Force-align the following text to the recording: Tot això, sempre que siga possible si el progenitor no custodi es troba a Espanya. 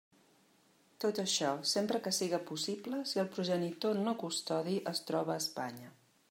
Tot 1.03 1.19
això, 1.23 1.51
sempre 1.71 2.01
que 2.07 2.13
siga 2.19 2.39
possible 2.47 3.03
si 3.11 3.21
el 3.25 3.29
progenitor 3.37 4.01
no 4.09 4.15
custodi 4.25 4.79
es 4.95 5.05
troba 5.13 5.37
a 5.37 5.45
Espanya. 5.45 5.95